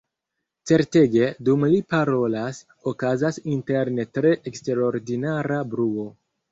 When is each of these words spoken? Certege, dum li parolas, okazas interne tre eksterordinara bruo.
Certege, 0.69 1.27
dum 1.49 1.65
li 1.73 1.77
parolas, 1.95 2.63
okazas 2.95 3.41
interne 3.59 4.09
tre 4.19 4.35
eksterordinara 4.53 5.65
bruo. 5.75 6.13